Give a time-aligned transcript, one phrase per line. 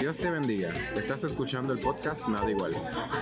[0.00, 0.72] Dios te bendiga.
[0.94, 2.72] Estás escuchando el podcast Nada Igual.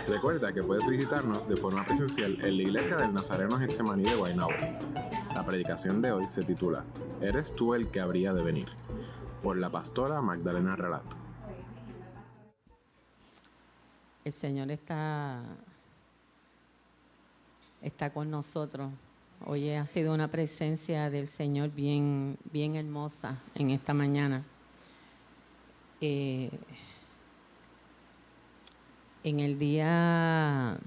[0.07, 4.53] Recuerda que puedes visitarnos de forma presencial en la iglesia del Nazareno Getsemaní de Guaynabo.
[5.35, 6.85] La predicación de hoy se titula
[7.21, 8.69] ¿Eres tú el que habría de venir?
[9.43, 11.17] por la pastora Magdalena Relato.
[14.25, 15.43] El Señor está,
[17.81, 18.91] está con nosotros.
[19.47, 24.45] Hoy ha sido una presencia del Señor bien, bien hermosa en esta mañana.
[26.01, 26.51] Eh,
[29.25, 30.79] en el día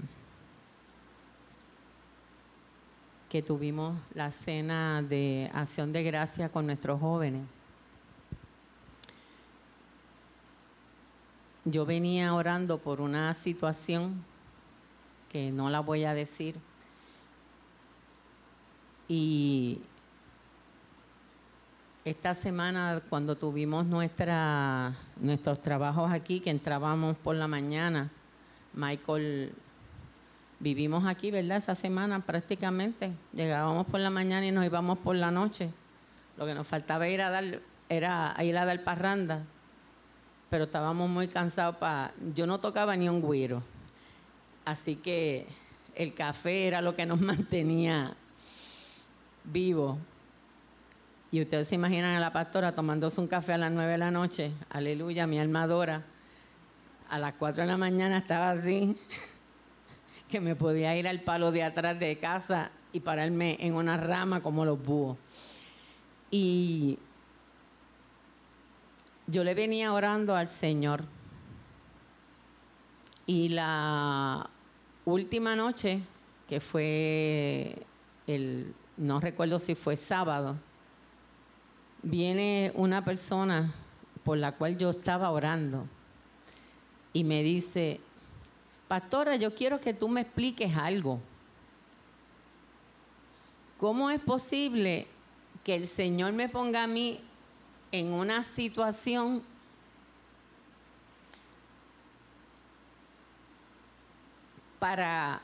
[3.28, 7.42] que tuvimos la cena de acción de gracia con nuestros jóvenes,
[11.64, 14.24] yo venía orando por una situación
[15.28, 16.56] que no la voy a decir.
[19.08, 19.80] Y
[22.04, 28.10] esta semana cuando tuvimos nuestra, nuestros trabajos aquí, que entrábamos por la mañana,
[28.74, 29.52] Michael,
[30.58, 31.58] vivimos aquí, ¿verdad?
[31.58, 33.12] Esa semana prácticamente.
[33.32, 35.70] Llegábamos por la mañana y nos íbamos por la noche.
[36.36, 39.44] Lo que nos faltaba ir a dar, era ir a dar parranda.
[40.50, 42.12] Pero estábamos muy cansados para...
[42.34, 43.62] Yo no tocaba ni un güiro.
[44.64, 45.46] Así que
[45.94, 48.16] el café era lo que nos mantenía
[49.44, 49.98] vivos
[51.32, 54.10] y ustedes se imaginan a la pastora tomándose un café a las nueve de la
[54.10, 56.04] noche, aleluya, mi almadora.
[57.08, 58.94] A las cuatro de la mañana estaba así,
[60.28, 64.42] que me podía ir al palo de atrás de casa y pararme en una rama
[64.42, 65.16] como los búhos.
[66.30, 66.98] Y
[69.26, 71.04] yo le venía orando al Señor.
[73.24, 74.50] Y la
[75.06, 76.02] última noche,
[76.46, 77.74] que fue
[78.26, 80.58] el, no recuerdo si fue sábado,
[82.02, 83.72] viene una persona
[84.24, 85.86] por la cual yo estaba orando
[87.12, 88.00] y me dice,
[88.88, 91.20] pastora, yo quiero que tú me expliques algo.
[93.78, 95.06] ¿Cómo es posible
[95.64, 97.20] que el Señor me ponga a mí
[97.90, 99.42] en una situación
[104.78, 105.42] para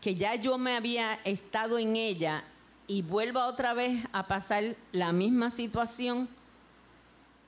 [0.00, 2.44] que ya yo me había estado en ella
[2.88, 6.26] y vuelva otra vez a pasar la misma situación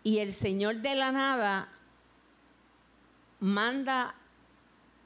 [0.05, 1.69] y el Señor de la nada
[3.41, 4.15] manda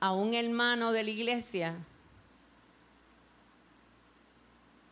[0.00, 1.76] a un hermano de la iglesia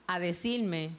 [0.06, 0.90] a decirme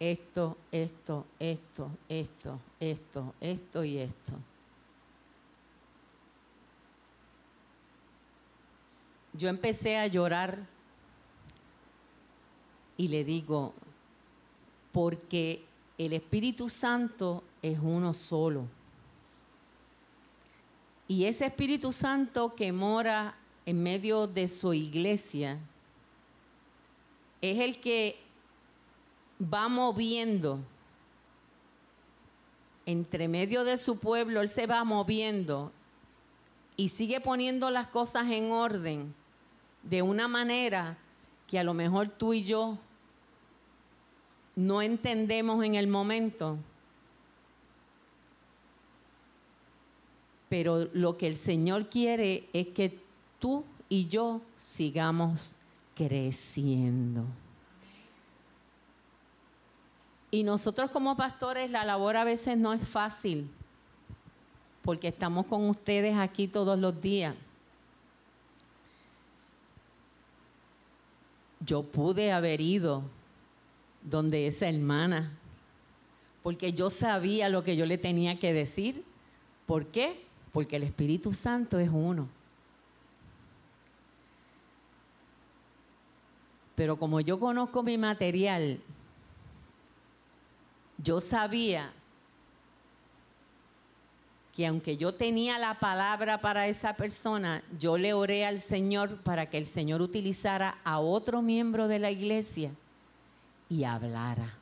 [0.00, 4.32] esto, esto, esto, esto, esto, esto y esto.
[9.34, 10.66] Yo empecé a llorar
[12.98, 13.72] y le digo,
[14.92, 15.64] porque
[15.96, 18.66] el Espíritu Santo es uno solo.
[21.06, 25.58] Y ese Espíritu Santo que mora en medio de su iglesia
[27.40, 28.18] es el que
[29.40, 30.58] va moviendo
[32.84, 35.70] entre medio de su pueblo, Él se va moviendo
[36.76, 39.14] y sigue poniendo las cosas en orden
[39.82, 40.96] de una manera
[41.46, 42.78] que a lo mejor tú y yo
[44.58, 46.58] no entendemos en el momento,
[50.48, 52.98] pero lo que el Señor quiere es que
[53.38, 55.54] tú y yo sigamos
[55.94, 57.24] creciendo.
[60.32, 63.48] Y nosotros como pastores la labor a veces no es fácil,
[64.82, 67.36] porque estamos con ustedes aquí todos los días.
[71.60, 73.04] Yo pude haber ido
[74.02, 75.32] donde esa hermana,
[76.42, 79.04] porque yo sabía lo que yo le tenía que decir.
[79.66, 80.24] ¿Por qué?
[80.52, 82.28] Porque el Espíritu Santo es uno.
[86.74, 88.80] Pero como yo conozco mi material,
[90.96, 91.92] yo sabía
[94.54, 99.50] que aunque yo tenía la palabra para esa persona, yo le oré al Señor para
[99.50, 102.72] que el Señor utilizara a otro miembro de la iglesia
[103.68, 104.54] y hablara.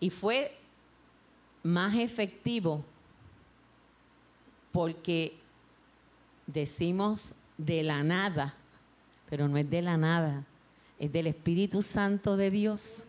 [0.00, 0.56] Y fue
[1.62, 2.84] más efectivo
[4.72, 5.38] porque
[6.46, 8.54] decimos de la nada,
[9.30, 10.44] pero no es de la nada,
[10.98, 13.06] es del Espíritu Santo de Dios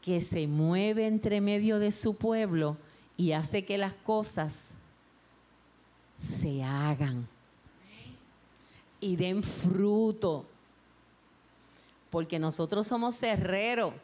[0.00, 2.76] que se mueve entre medio de su pueblo
[3.16, 4.74] y hace que las cosas
[6.16, 7.26] se hagan
[9.00, 10.46] y den fruto.
[12.10, 13.94] Porque nosotros somos herreros.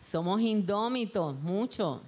[0.00, 2.02] Somos indómitos, mucho.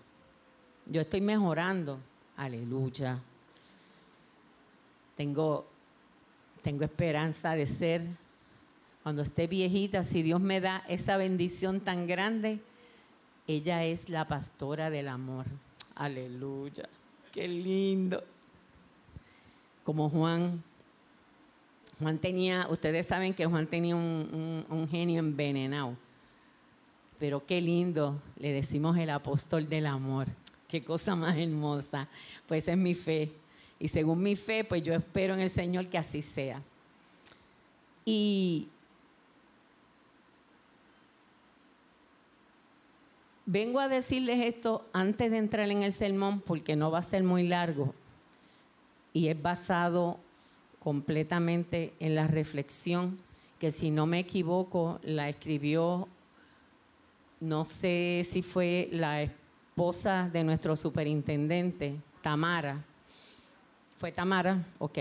[0.87, 1.99] Yo estoy mejorando.
[2.37, 3.21] Aleluya.
[5.17, 5.67] Tengo,
[6.62, 8.09] tengo esperanza de ser,
[9.03, 12.61] cuando esté viejita, si Dios me da esa bendición tan grande,
[13.47, 15.47] ella es la pastora del amor.
[15.95, 16.89] Aleluya.
[17.33, 18.23] Qué lindo.
[19.83, 20.62] Como Juan.
[22.00, 25.97] Juan tenía, ustedes saben que Juan tenía un, genio envenenado.
[27.19, 30.29] Pero qué lindo, le decimos el apóstol del amor.
[30.69, 32.09] Qué cosa más hermosa.
[32.47, 33.33] Pues es mi fe.
[33.81, 36.62] Y según mi fe, pues yo espero en el Señor que así sea.
[38.05, 38.69] Y
[43.45, 47.23] vengo a decirles esto antes de entrar en el sermón porque no va a ser
[47.25, 47.95] muy largo
[49.12, 50.21] y es basado
[50.78, 53.16] completamente en la reflexión
[53.58, 56.08] que si no me equivoco la escribió,
[57.40, 62.84] no sé si fue la esposa de nuestro superintendente, Tamara.
[63.98, 64.64] ¿Fue Tamara?
[64.78, 64.98] Ok.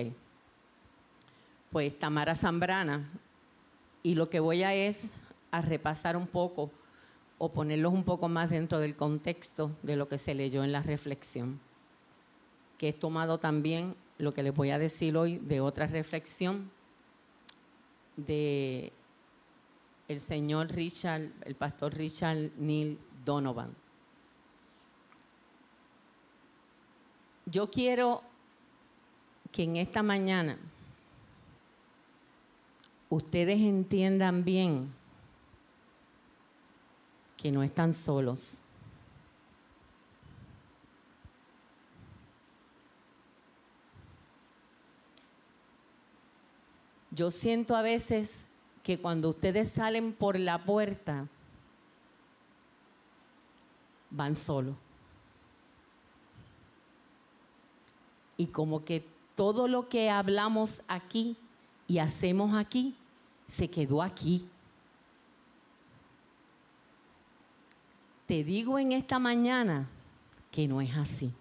[1.72, 3.08] Pues Tamara Zambrana.
[4.02, 5.12] Y lo que voy a es
[5.52, 6.72] a repasar un poco
[7.38, 10.82] o ponerlos un poco más dentro del contexto de lo que se leyó en la
[10.82, 11.60] reflexión,
[12.78, 16.72] que he tomado también lo que les voy a decir hoy de otra reflexión
[18.16, 18.92] de
[20.08, 23.76] el señor Richard, el pastor Richard Neil Donovan.
[27.46, 28.24] Yo quiero
[29.52, 30.58] que en esta mañana
[33.10, 34.94] ustedes entiendan bien
[37.38, 38.62] que no están solos.
[47.18, 48.48] Yo siento a veces
[48.84, 51.28] que cuando ustedes salen por la puerta,
[54.12, 54.76] van solos.
[58.38, 59.04] Y como que
[59.36, 61.36] todo lo que hablamos aquí
[61.88, 62.96] y hacemos aquí,
[63.48, 64.48] se quedó aquí.
[68.28, 69.90] Te digo en esta mañana
[70.52, 71.34] que no es así.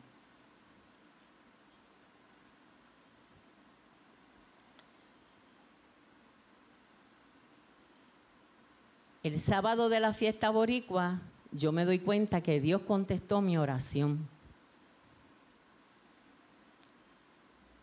[9.27, 11.21] El sábado de la fiesta boricua,
[11.51, 14.29] yo me doy cuenta que Dios contestó mi oración.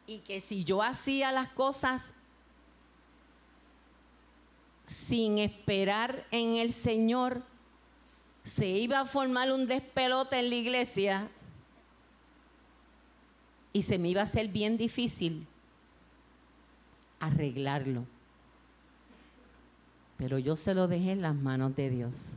[0.08, 2.16] Y que si yo hacía las cosas
[4.86, 7.44] sin esperar en el Señor,
[8.46, 11.30] se iba a formar un despelote en la iglesia
[13.74, 15.46] y se me iba a hacer bien difícil
[17.20, 18.13] arreglarlo.
[20.24, 22.36] Pero yo se lo dejé en las manos de Dios.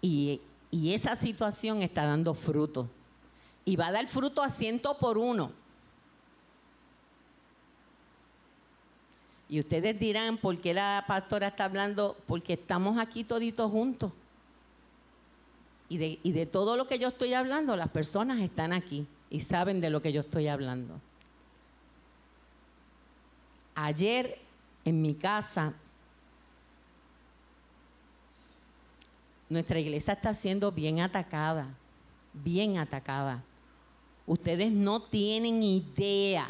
[0.00, 2.88] Y, y esa situación está dando fruto.
[3.66, 5.52] Y va a dar fruto a ciento por uno.
[9.50, 12.16] Y ustedes dirán, ¿por qué la pastora está hablando?
[12.26, 14.12] Porque estamos aquí toditos juntos.
[15.90, 19.40] Y de, y de todo lo que yo estoy hablando, las personas están aquí y
[19.40, 20.98] saben de lo que yo estoy hablando.
[23.74, 24.43] Ayer
[24.84, 25.72] en mi casa,
[29.48, 31.68] nuestra iglesia está siendo bien atacada,
[32.32, 33.42] bien atacada.
[34.26, 36.48] Ustedes no tienen idea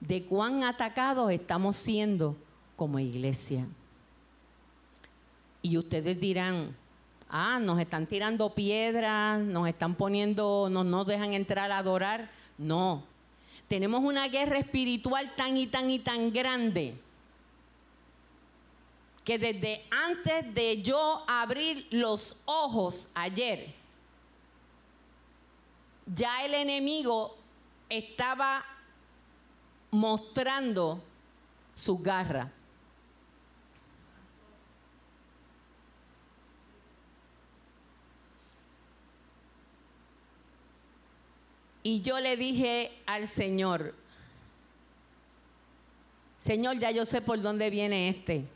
[0.00, 2.36] de cuán atacados estamos siendo
[2.76, 3.66] como iglesia.
[5.62, 6.74] Y ustedes dirán,
[7.28, 12.30] ah, nos están tirando piedras, nos están poniendo, no nos dejan entrar a adorar.
[12.56, 13.04] No,
[13.70, 16.98] tenemos una guerra espiritual tan y tan y tan grande
[19.24, 23.72] que desde antes de yo abrir los ojos ayer,
[26.04, 27.36] ya el enemigo
[27.88, 28.66] estaba
[29.92, 31.00] mostrando
[31.76, 32.50] su garra.
[41.82, 43.94] Y yo le dije al Señor,
[46.38, 48.46] Señor, ya yo sé por dónde viene este.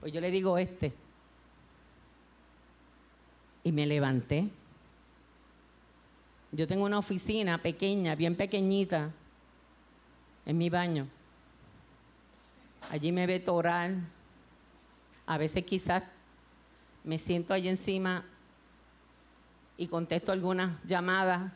[0.00, 0.92] Pues yo le digo este.
[3.62, 4.50] Y me levanté.
[6.52, 9.12] Yo tengo una oficina pequeña, bien pequeñita,
[10.46, 11.06] en mi baño.
[12.90, 13.92] Allí me ve orar.
[15.26, 16.04] A veces quizás
[17.04, 18.24] me siento allí encima
[19.76, 21.52] y contesto algunas llamadas.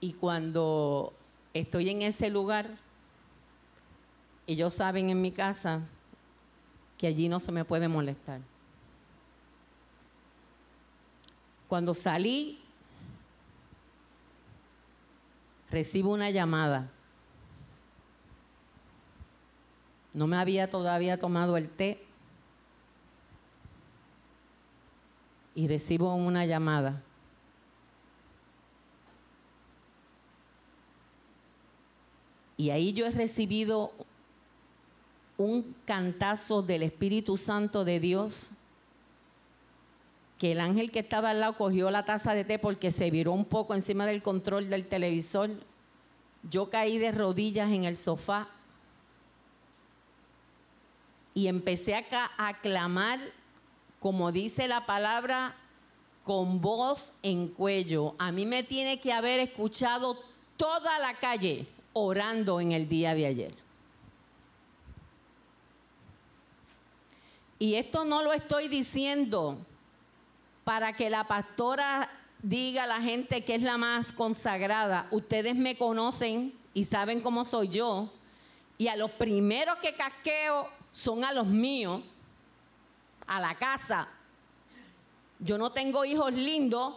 [0.00, 1.12] Y cuando
[1.52, 2.66] estoy en ese lugar.
[4.46, 5.82] Ellos saben en mi casa
[6.96, 8.40] que allí no se me puede molestar.
[11.68, 12.58] Cuando salí,
[15.70, 16.90] recibo una llamada.
[20.14, 22.02] No me había todavía tomado el té
[25.54, 27.02] y recibo una llamada.
[32.58, 33.92] Y ahí yo he recibido
[35.36, 38.50] un cantazo del Espíritu Santo de Dios,
[40.38, 43.30] que el ángel que estaba al lado cogió la taza de té porque se viró
[43.30, 45.50] un poco encima del control del televisor.
[46.50, 48.48] Yo caí de rodillas en el sofá
[51.32, 53.20] y empecé acá a clamar,
[54.00, 55.54] como dice la palabra,
[56.24, 58.16] con voz en cuello.
[58.18, 60.18] A mí me tiene que haber escuchado
[60.56, 63.54] toda la calle orando en el día de ayer.
[67.58, 69.58] Y esto no lo estoy diciendo
[70.64, 72.10] para que la pastora
[72.42, 75.08] diga a la gente que es la más consagrada.
[75.10, 78.10] Ustedes me conocen y saben cómo soy yo.
[78.76, 82.02] Y a los primeros que casqueo son a los míos,
[83.26, 84.08] a la casa.
[85.40, 86.94] Yo no tengo hijos lindos.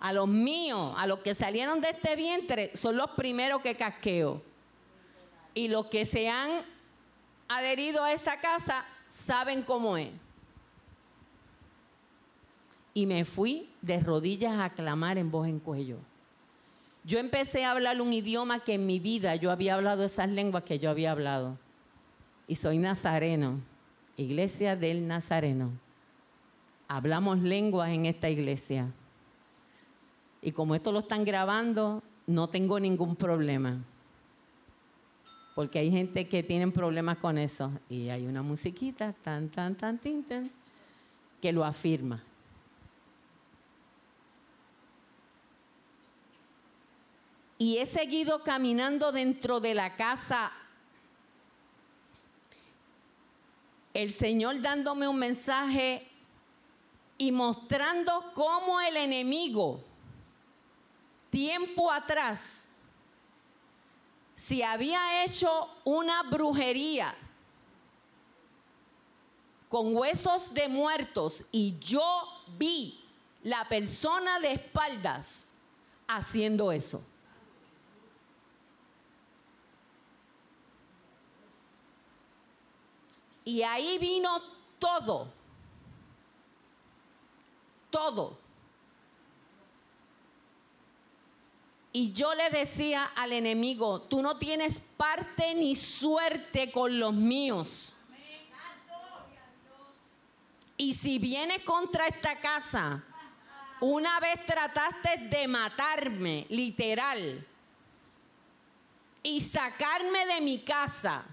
[0.00, 4.42] A los míos, a los que salieron de este vientre, son los primeros que casqueo.
[5.54, 6.62] Y los que se han
[7.48, 10.10] adherido a esa casa saben cómo es.
[12.94, 15.98] Y me fui de rodillas a clamar en voz en cuello.
[17.04, 20.64] Yo empecé a hablar un idioma que en mi vida yo había hablado esas lenguas
[20.64, 21.58] que yo había hablado
[22.50, 23.60] y soy nazareno,
[24.16, 25.70] iglesia del Nazareno.
[26.88, 28.92] Hablamos lenguas en esta iglesia.
[30.42, 33.78] Y como esto lo están grabando, no tengo ningún problema.
[35.54, 37.72] Porque hay gente que tiene problemas con eso.
[37.88, 40.50] Y hay una musiquita, tan, tan, tan, tin, tan,
[41.40, 42.22] que lo afirma.
[47.58, 50.50] Y he seguido caminando dentro de la casa
[53.92, 56.06] el Señor dándome un mensaje
[57.18, 59.84] y mostrando cómo el enemigo,
[61.30, 62.68] tiempo atrás,
[64.34, 67.14] si había hecho una brujería
[69.68, 72.26] con huesos de muertos y yo
[72.58, 73.00] vi
[73.42, 75.46] la persona de espaldas
[76.08, 77.02] haciendo eso.
[83.44, 84.40] Y ahí vino
[84.78, 85.28] todo.
[87.90, 88.39] Todo.
[91.92, 97.92] Y yo le decía al enemigo, tú no tienes parte ni suerte con los míos.
[100.76, 103.04] Y si vienes contra esta casa,
[103.80, 107.46] una vez trataste de matarme, literal,
[109.22, 111.24] y sacarme de mi casa,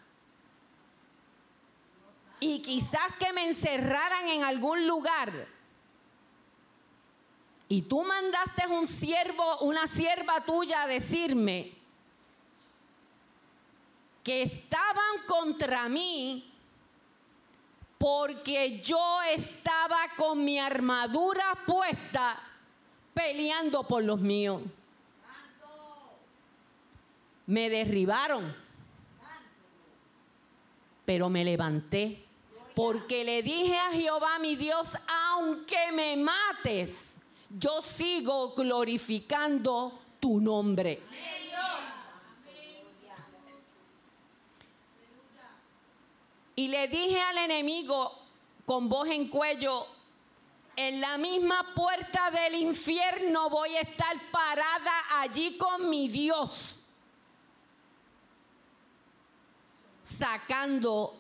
[2.40, 5.57] y quizás que me encerraran en algún lugar.
[7.70, 11.74] Y tú mandaste un siervo, una sierva tuya a decirme
[14.24, 16.52] que estaban contra mí
[17.98, 22.38] porque yo estaba con mi armadura puesta
[23.14, 24.62] peleando por los míos.
[27.48, 28.54] Me derribaron,
[31.06, 32.24] pero me levanté
[32.76, 41.01] porque le dije a Jehová mi Dios, aunque me mates, yo sigo glorificando tu nombre.
[46.56, 48.18] Y le dije al enemigo
[48.66, 49.86] con voz en cuello,
[50.75, 56.82] en la misma puerta del infierno voy a estar parada allí con mi Dios,
[60.01, 61.16] sacando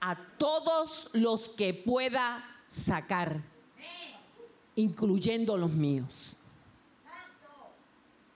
[0.00, 3.42] a todos los que pueda sacar,
[4.76, 6.36] incluyendo los míos.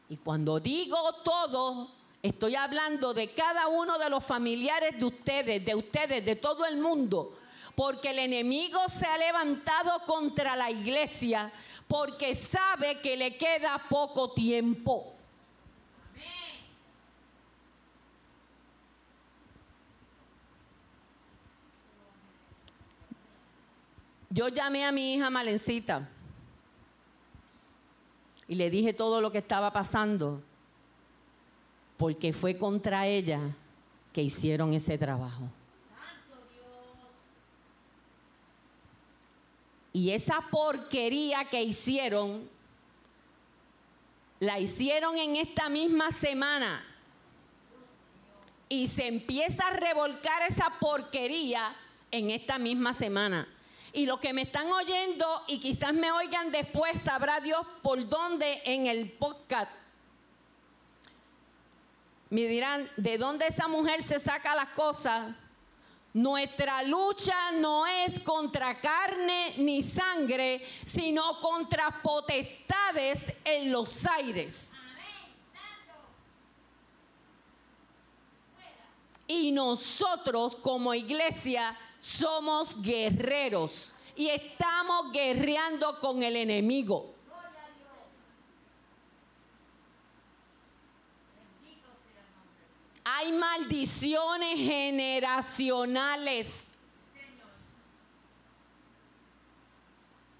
[0.09, 1.91] Y cuando digo todo,
[2.23, 6.77] estoy hablando de cada uno de los familiares de ustedes, de ustedes, de todo el
[6.77, 7.37] mundo,
[7.75, 11.53] porque el enemigo se ha levantado contra la iglesia,
[11.89, 15.13] porque sabe que le queda poco tiempo.
[24.31, 26.11] Yo llamé a mi hija Malencita.
[28.49, 30.43] Y le dije todo lo que estaba pasando,
[31.97, 33.41] porque fue contra ella
[34.13, 35.51] que hicieron ese trabajo.
[39.93, 42.49] Y esa porquería que hicieron,
[44.41, 46.85] la hicieron en esta misma semana.
[48.69, 51.75] Y se empieza a revolcar esa porquería
[52.11, 53.49] en esta misma semana.
[53.97, 58.61] Y los que me están oyendo y quizás me oigan después, sabrá Dios por dónde
[58.67, 59.73] en el podcast.
[62.29, 65.35] Me dirán, ¿de dónde esa mujer se saca las cosas?
[66.13, 74.73] Nuestra lucha no es contra carne ni sangre, sino contra potestades en los aires.
[79.27, 81.75] Y nosotros como iglesia
[82.07, 87.13] somos guerreros y estamos guerreando con el enemigo.
[93.03, 96.71] Hay maldiciones generacionales.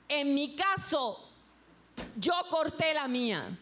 [0.09, 1.29] En mi caso,
[2.17, 3.59] yo corté la mía.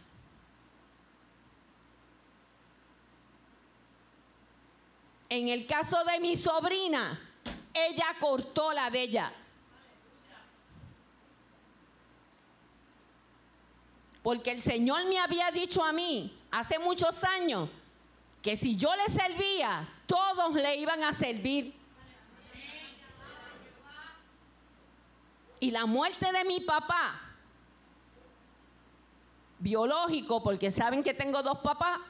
[5.30, 7.23] En el caso de mi sobrina,
[7.74, 9.32] ella cortó la de ella.
[14.22, 17.68] Porque el Señor me había dicho a mí hace muchos años
[18.40, 21.74] que si yo le servía, todos le iban a servir.
[25.60, 27.20] Y la muerte de mi papá,
[29.58, 32.00] biológico, porque saben que tengo dos papás,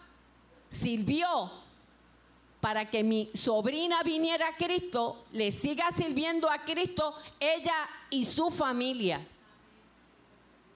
[0.69, 1.64] sirvió
[2.65, 7.75] para que mi sobrina viniera a Cristo, le siga sirviendo a Cristo ella
[8.09, 9.21] y su familia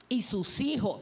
[0.07, 1.01] y sus hijos.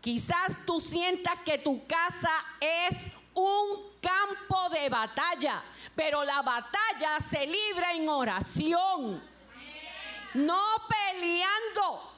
[0.00, 5.62] Quizás tú sientas que tu casa es un campo de batalla,
[5.94, 9.22] pero la batalla se libra en oración,
[10.32, 12.12] no peleando,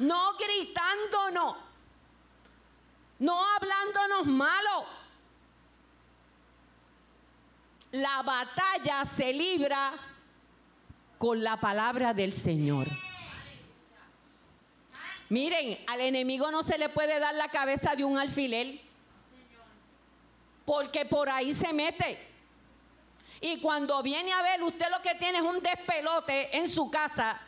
[0.00, 1.65] no gritándonos
[3.18, 4.86] no hablándonos malo.
[7.92, 9.92] La batalla se libra
[11.18, 12.88] con la palabra del Señor.
[15.28, 18.80] Miren, al enemigo no se le puede dar la cabeza de un alfiler,
[20.64, 22.26] porque por ahí se mete.
[23.40, 27.40] Y cuando viene a ver, usted lo que tiene es un despelote en su casa,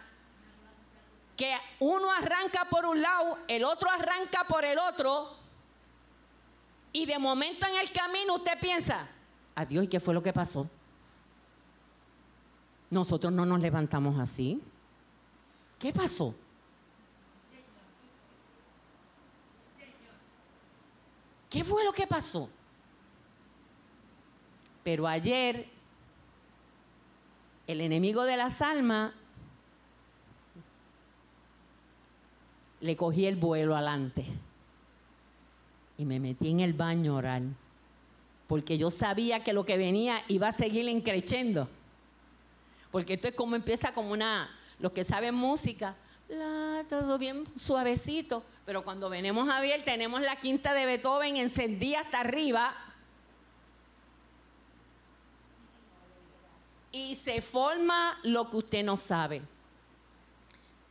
[1.37, 5.38] que uno arranca por un lado, el otro arranca por el otro,
[6.93, 9.09] y de momento en el camino usted piensa,
[9.55, 10.69] adiós, ¿y qué fue lo que pasó?
[12.91, 14.63] Nosotros no nos levantamos así.
[15.79, 16.35] ¿Qué pasó?
[21.51, 22.49] ¿Qué fue lo que pasó?
[24.83, 25.69] Pero ayer
[27.67, 29.13] el enemigo de las almas
[32.81, 34.27] le cogí el vuelo adelante
[35.99, 37.43] y me metí en el baño a orar,
[38.47, 41.69] porque yo sabía que lo que venía iba a seguir increciendo.
[42.91, 45.97] Porque esto es como empieza como una, los que saben música,
[46.89, 52.21] todo bien suavecito, pero cuando venimos a ver tenemos la quinta de Beethoven encendida hasta
[52.21, 52.75] arriba
[56.93, 59.43] y se forma lo que usted no sabe.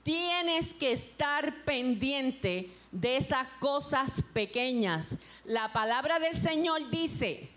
[0.07, 5.17] Tienes que estar pendiente de esas cosas pequeñas.
[5.43, 7.49] La palabra del Señor dice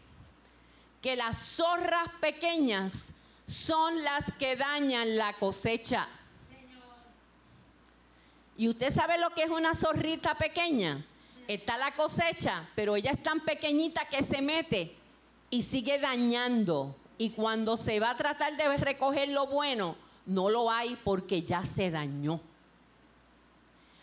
[1.01, 3.13] que las zorras pequeñas
[3.47, 6.09] son las que dañan la cosecha.
[8.57, 11.07] ¿Y usted sabe lo que es una zorrita pequeña?
[11.47, 14.97] Está la cosecha, pero ella es tan pequeñita que se mete
[15.51, 16.97] y sigue dañando.
[17.17, 19.95] Y cuando se va a tratar de recoger lo bueno,
[20.31, 22.41] no lo hay porque ya se dañó.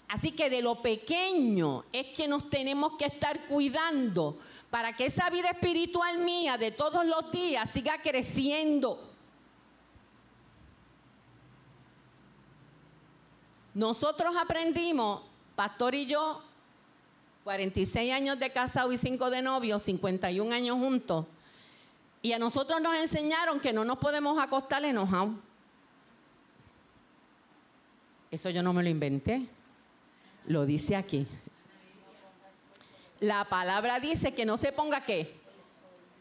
[0.10, 4.38] Así que de lo pequeño es que nos tenemos que estar cuidando
[4.70, 9.00] para que esa vida espiritual mía de todos los días siga creciendo.
[13.74, 15.22] Nosotros aprendimos,
[15.56, 16.42] pastor y yo,
[17.46, 21.26] 46 años de casado y 5 de novio, 51 años juntos,
[22.22, 25.47] y a nosotros nos enseñaron que no nos podemos acostar enojados.
[28.32, 29.48] Eso yo no me lo inventé.
[30.46, 31.28] Lo dice aquí.
[33.20, 35.34] La palabra dice que no se ponga qué?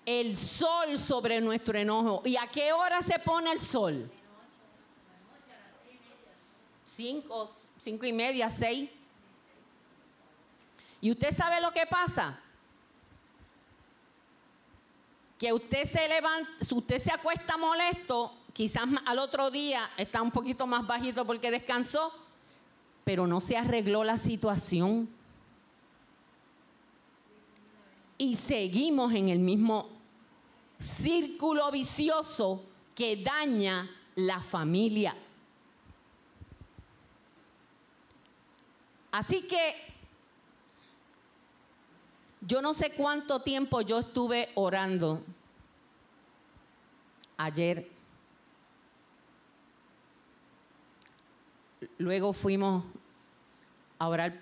[0.04, 2.22] El sol sobre nuestro enojo.
[2.24, 4.10] ¿Y a qué hora se pone el sol?
[6.96, 8.88] cinco, cinco y media, seis.
[11.00, 12.40] Y usted sabe lo que pasa.
[15.38, 20.66] Que usted se levanta, usted se acuesta molesto, quizás al otro día está un poquito
[20.66, 22.10] más bajito porque descansó,
[23.04, 25.10] pero no se arregló la situación.
[28.16, 29.90] Y seguimos en el mismo
[30.78, 32.64] círculo vicioso
[32.94, 35.14] que daña la familia.
[39.12, 39.74] Así que
[42.40, 45.22] yo no sé cuánto tiempo yo estuve orando
[47.36, 47.95] ayer.
[51.98, 52.84] Luego fuimos
[53.98, 54.40] a orar,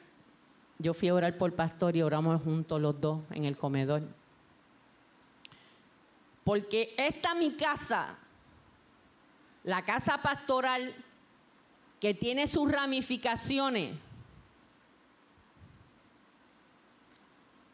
[0.78, 4.02] yo fui a orar por pastor y oramos juntos los dos en el comedor.
[6.44, 8.18] Porque esta mi casa,
[9.62, 10.94] la casa pastoral,
[12.00, 13.96] que tiene sus ramificaciones,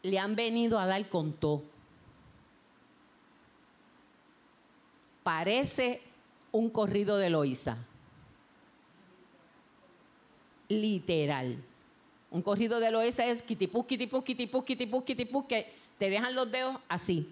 [0.03, 1.63] le han venido a dar con todo.
[5.23, 6.01] Parece
[6.51, 7.77] un corrido de Loíza.
[10.71, 11.61] Literal.
[12.29, 16.77] Un corrido de Loíza es kitipus, kitipus, kitipus, kitipus, kitipus, que te dejan los dedos
[16.87, 17.29] así.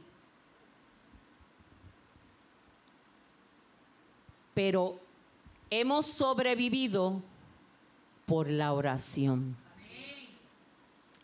[4.54, 4.99] Pero
[5.69, 7.21] hemos sobrevivido
[8.25, 9.56] por la oración.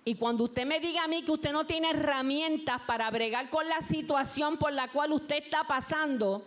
[0.06, 3.68] Y cuando usted me diga a mí que usted no tiene herramientas para bregar con
[3.68, 6.46] la situación por la cual usted está pasando,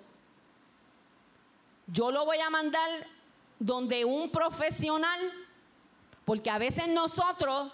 [1.88, 2.88] yo lo voy a mandar
[3.58, 5.20] donde un profesional,
[6.28, 7.72] porque a veces nosotros,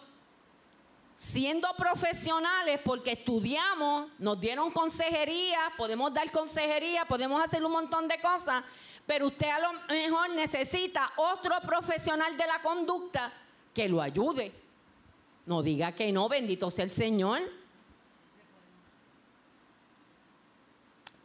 [1.17, 8.17] siendo profesionales, porque estudiamos, nos dieron consejería, podemos dar consejería, podemos hacer un montón de
[8.21, 8.62] cosas,
[9.07, 13.33] pero usted a lo mejor necesita otro profesional de la conducta
[13.75, 14.55] que lo ayude.
[15.47, 17.40] No diga que no, bendito sea el Señor.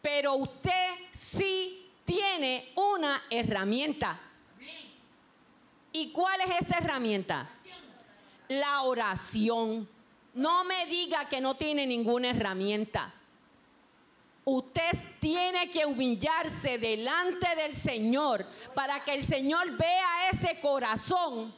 [0.01, 4.19] Pero usted sí tiene una herramienta.
[5.91, 7.49] ¿Y cuál es esa herramienta?
[8.47, 9.87] La oración.
[10.33, 13.13] No me diga que no tiene ninguna herramienta.
[14.45, 21.53] Usted tiene que humillarse delante del Señor para que el Señor vea ese corazón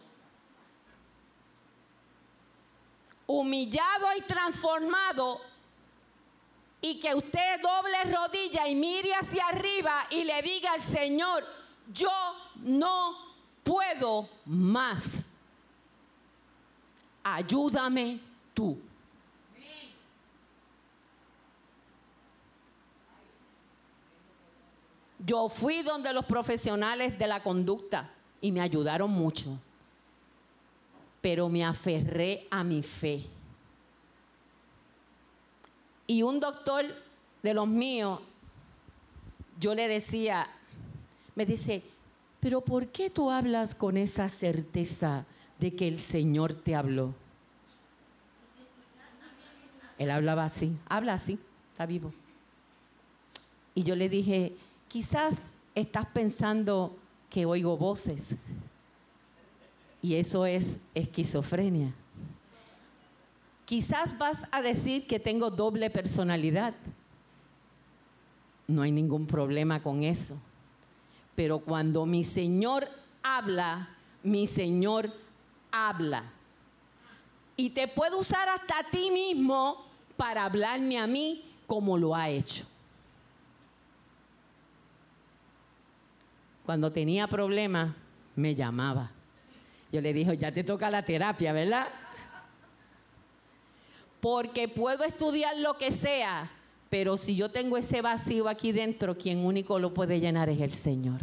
[3.28, 5.39] humillado y transformado
[6.82, 11.46] y que usted doble rodilla y mire hacia arriba y le diga al Señor,
[11.94, 12.12] yo
[12.58, 13.31] no
[13.63, 15.30] puedo más.
[17.24, 18.19] Ayúdame
[18.54, 18.80] tú.
[25.24, 29.60] Yo fui donde los profesionales de la conducta y me ayudaron mucho
[31.21, 33.24] pero me aferré a mi fe.
[36.08, 36.84] Y un doctor
[37.43, 38.19] de los míos,
[39.60, 40.47] yo le decía,
[41.36, 41.84] me dice,
[42.42, 45.26] pero ¿por qué tú hablas con esa certeza
[45.60, 47.14] de que el Señor te habló?
[50.00, 51.38] Él hablaba así, habla así,
[51.72, 52.12] está vivo.
[53.76, 54.54] Y yo le dije,
[54.88, 56.98] quizás estás pensando
[57.30, 58.36] que oigo voces.
[60.02, 61.94] Y eso es esquizofrenia.
[63.66, 66.74] Quizás vas a decir que tengo doble personalidad.
[68.68, 70.36] No hay ningún problema con eso.
[71.36, 72.88] Pero cuando mi Señor
[73.24, 73.89] habla,
[74.24, 75.12] mi Señor
[75.72, 76.24] habla.
[77.56, 79.86] Y te puede usar hasta a ti mismo
[80.17, 82.65] para hablarme a mí como lo ha hecho.
[86.65, 87.94] Cuando tenía problemas,
[88.36, 89.12] me llamaba.
[89.91, 91.88] Yo le dije, ya te toca la terapia, ¿verdad?
[94.22, 96.50] Porque puedo estudiar lo que sea,
[96.92, 100.74] pero si yo tengo ese vacío aquí dentro, quien único lo puede llenar es el
[100.74, 101.22] Señor.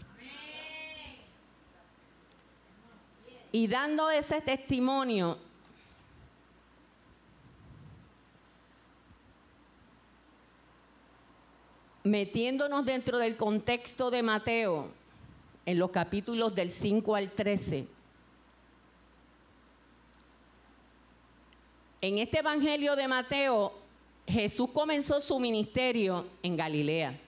[3.52, 5.36] Y dando ese testimonio,
[12.02, 14.90] metiéndonos dentro del contexto de Mateo,
[15.66, 17.86] en los capítulos del 5 al 13,
[22.00, 23.72] En este Evangelio de Mateo,
[24.28, 27.18] Jesús comenzó su ministerio en Galilea.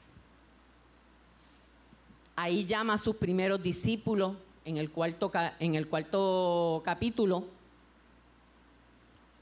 [2.36, 4.36] Ahí llama a sus primeros discípulos
[4.66, 7.44] en el cuarto, en el cuarto capítulo.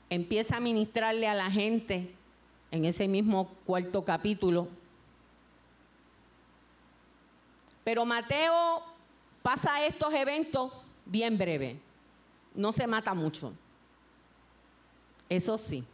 [0.09, 2.15] Empieza a ministrarle a la gente
[2.71, 4.69] en ese mismo cuarto capítulo.
[7.83, 8.83] Pero Mateo
[9.43, 10.73] pasa estos eventos
[11.05, 11.81] bien breve.
[12.55, 13.53] No se mata mucho.
[15.29, 15.85] Eso sí,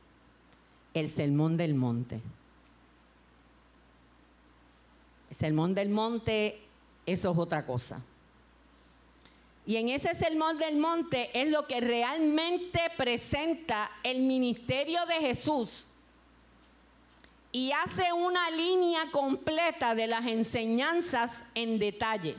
[0.94, 2.20] el sermón del monte.
[5.28, 6.62] El sermón del monte,
[7.04, 8.00] eso es otra cosa.
[9.66, 15.88] Y en ese sermón del monte es lo que realmente presenta el ministerio de Jesús
[17.50, 22.36] y hace una línea completa de las enseñanzas en detalle.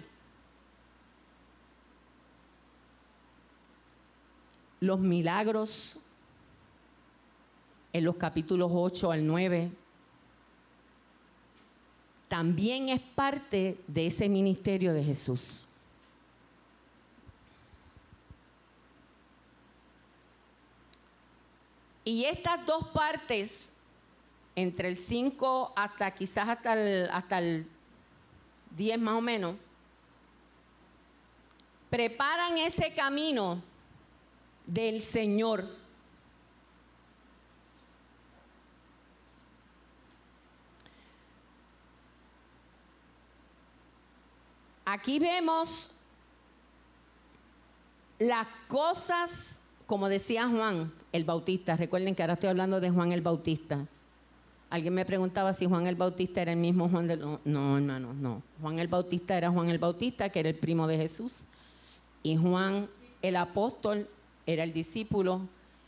[4.79, 5.97] Los milagros
[7.95, 9.71] en los capítulos 8 al 9
[12.27, 15.65] también es parte de ese ministerio de Jesús.
[22.03, 23.71] Y estas dos partes
[24.57, 27.65] entre el 5 hasta quizás hasta el, hasta el
[28.75, 29.55] 10 más o menos,
[31.89, 33.63] preparan ese camino
[34.65, 35.84] del Señor.
[44.85, 45.91] Aquí vemos
[48.19, 53.21] las cosas, como decía Juan el Bautista, recuerden que ahora estoy hablando de Juan el
[53.21, 53.87] Bautista,
[54.69, 57.19] Alguien me preguntaba si Juan el Bautista era el mismo Juan del...
[57.21, 58.41] No, no, hermano, no.
[58.61, 61.45] Juan el Bautista era Juan el Bautista, que era el primo de Jesús.
[62.23, 62.89] Y Juan
[63.21, 64.07] el apóstol
[64.45, 65.41] era el discípulo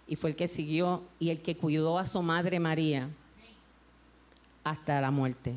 [0.08, 3.10] y fue el que siguió y el que cuidó a su madre María
[4.64, 5.56] hasta la muerte.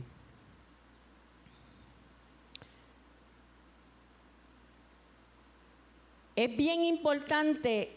[6.41, 7.95] Es bien importante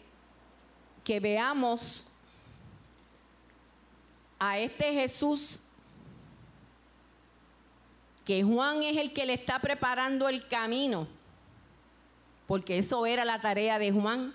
[1.02, 2.08] que veamos
[4.38, 5.62] a este Jesús
[8.26, 11.08] que Juan es el que le está preparando el camino,
[12.46, 14.34] porque eso era la tarea de Juan.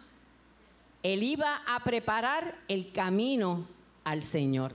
[1.04, 3.68] Él iba a preparar el camino
[4.04, 4.74] al Señor.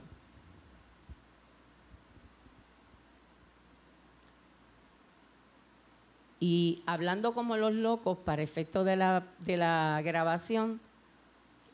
[6.39, 10.81] Y hablando como los locos, para efecto de la, de la grabación,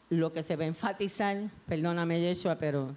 [0.09, 2.95] lo que se va a enfatizar, perdóname Yeshua, pero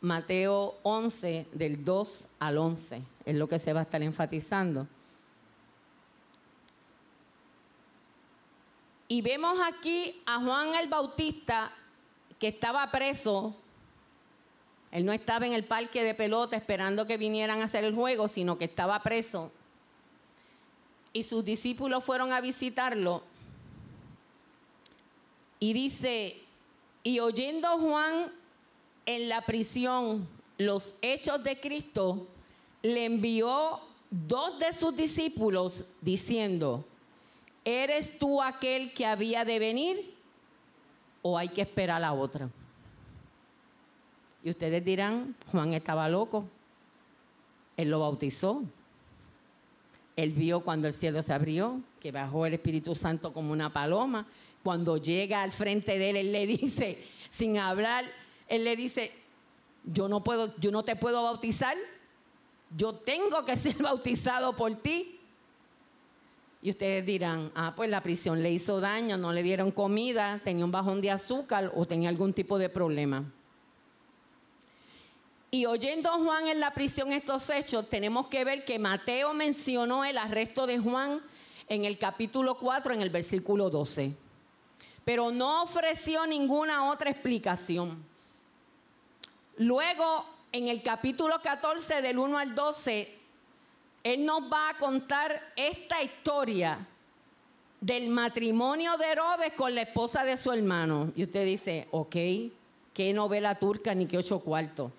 [0.00, 4.86] Mateo 11, del 2 al 11, es lo que se va a estar enfatizando.
[9.08, 11.72] Y vemos aquí a Juan el Bautista
[12.38, 13.54] que estaba preso.
[14.90, 18.28] Él no estaba en el parque de pelota esperando que vinieran a hacer el juego,
[18.28, 19.52] sino que estaba preso.
[21.16, 23.22] Y sus discípulos fueron a visitarlo.
[25.58, 26.36] Y dice,
[27.02, 28.30] y oyendo Juan
[29.06, 32.26] en la prisión los hechos de Cristo,
[32.82, 36.84] le envió dos de sus discípulos diciendo,
[37.64, 40.14] ¿eres tú aquel que había de venir
[41.22, 42.50] o hay que esperar a la otra?
[44.44, 46.44] Y ustedes dirán, Juan estaba loco,
[47.78, 48.62] él lo bautizó,
[50.16, 54.26] él vio cuando el cielo se abrió, que bajó el Espíritu Santo como una paloma,
[54.62, 58.04] cuando llega al frente de él, él le dice, sin hablar,
[58.48, 59.12] él le dice,
[59.84, 61.76] yo no puedo, yo no te puedo bautizar,
[62.74, 65.20] yo tengo que ser bautizado por ti.
[66.62, 70.64] Y ustedes dirán, ah, pues la prisión le hizo daño, no le dieron comida, tenía
[70.64, 73.32] un bajón de azúcar o tenía algún tipo de problema.
[75.50, 80.04] Y oyendo a Juan en la prisión estos hechos, tenemos que ver que Mateo mencionó
[80.04, 81.20] el arresto de Juan
[81.68, 84.12] en el capítulo 4, en el versículo 12.
[85.04, 88.04] Pero no ofreció ninguna otra explicación.
[89.58, 93.18] Luego, en el capítulo 14 del 1 al 12,
[94.02, 96.86] Él nos va a contar esta historia
[97.80, 101.12] del matrimonio de Herodes con la esposa de su hermano.
[101.14, 102.16] Y usted dice, ok,
[102.92, 104.90] qué novela turca ni qué ocho cuartos.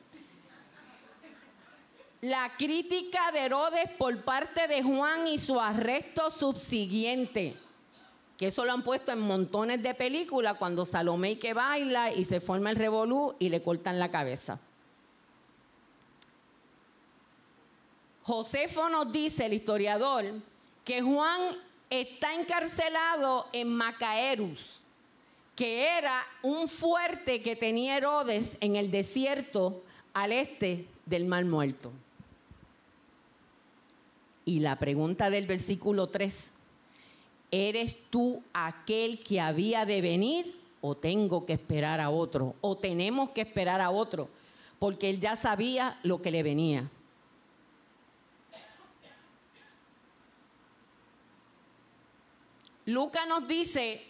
[2.21, 7.55] La crítica de Herodes por parte de Juan y su arresto subsiguiente
[8.37, 12.39] que eso lo han puesto en montones de películas cuando Salomé que baila y se
[12.39, 14.59] forma el revolú y le cortan la cabeza.
[18.21, 20.25] Josefo nos dice, el historiador,
[20.83, 21.39] que Juan
[21.89, 24.83] está encarcelado en Macaerus,
[25.55, 29.81] que era un fuerte que tenía Herodes en el desierto
[30.13, 31.91] al este del Mar Muerto.
[34.47, 36.51] Y la pregunta del versículo 3
[37.51, 42.55] ¿Eres tú aquel que había de venir o tengo que esperar a otro?
[42.61, 44.29] ¿O tenemos que esperar a otro?
[44.79, 46.89] Porque él ya sabía lo que le venía.
[52.85, 54.01] Lucas nos dice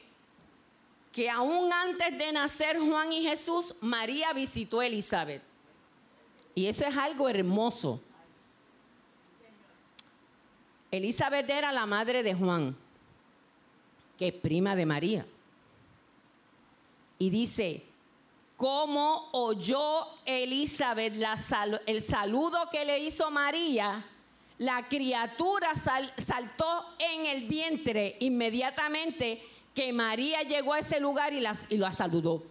[1.12, 5.42] que aún antes de nacer Juan y Jesús, María visitó a Elizabeth.
[6.54, 8.02] Y eso es algo hermoso.
[10.92, 12.76] Elizabeth era la madre de Juan,
[14.18, 15.26] que es prima de María.
[17.20, 17.84] Y dice,
[18.56, 21.14] ¿cómo oyó Elizabeth
[21.86, 24.06] el saludo que le hizo María?
[24.60, 29.44] La criatura saltó en el vientre inmediatamente
[29.76, 32.44] que María llegó a ese lugar y, las, y la saludó.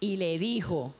[0.00, 0.94] Y le dijo,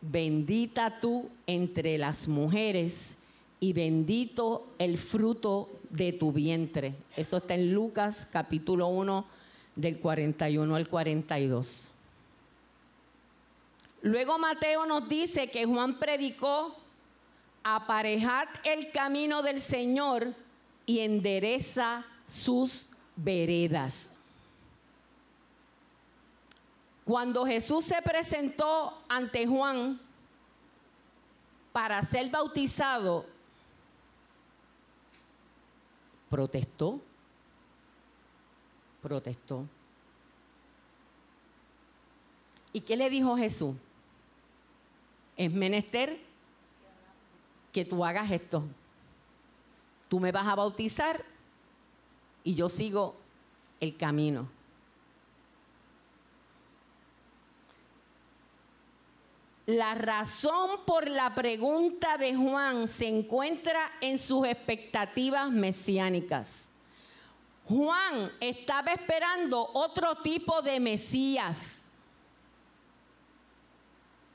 [0.00, 3.16] bendita tú entre las mujeres
[3.62, 6.96] y bendito el fruto de tu vientre.
[7.16, 9.24] Eso está en Lucas capítulo 1
[9.76, 11.88] del 41 al 42.
[14.00, 16.74] Luego Mateo nos dice que Juan predicó,
[17.62, 20.34] aparejad el camino del Señor
[20.84, 24.12] y endereza sus veredas.
[27.04, 30.00] Cuando Jesús se presentó ante Juan
[31.70, 33.30] para ser bautizado,
[36.32, 36.98] protestó,
[39.02, 39.66] protestó.
[42.72, 43.74] ¿Y qué le dijo Jesús?
[45.36, 46.18] Es menester
[47.70, 48.64] que tú hagas esto.
[50.08, 51.22] Tú me vas a bautizar
[52.42, 53.14] y yo sigo
[53.78, 54.48] el camino.
[59.66, 66.68] La razón por la pregunta de Juan se encuentra en sus expectativas mesiánicas.
[67.68, 71.84] Juan estaba esperando otro tipo de Mesías.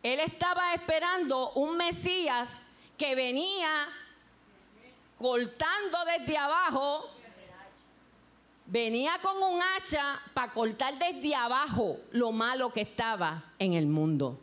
[0.02, 2.66] Él estaba esperando un Mesías
[2.98, 3.90] que venía
[5.18, 7.10] cortando desde abajo,
[8.66, 14.40] venía con un hacha para cortar desde abajo lo malo que estaba en el mundo.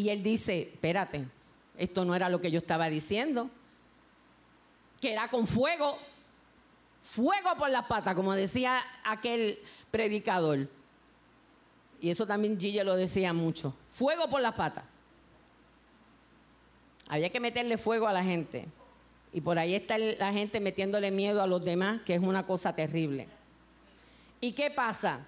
[0.00, 1.26] Y él dice, espérate,
[1.76, 3.50] esto no era lo que yo estaba diciendo,
[4.98, 5.98] que era con fuego,
[7.02, 9.58] fuego por las patas, como decía aquel
[9.90, 10.70] predicador.
[12.00, 14.84] Y eso también Gille lo decía mucho, fuego por las patas.
[17.06, 18.68] Había que meterle fuego a la gente.
[19.34, 22.74] Y por ahí está la gente metiéndole miedo a los demás, que es una cosa
[22.74, 23.28] terrible.
[24.40, 25.26] ¿Y qué pasa?